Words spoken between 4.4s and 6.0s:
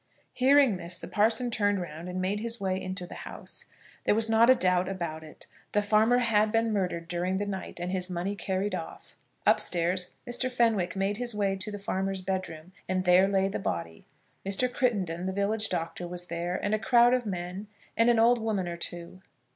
a doubt about it. The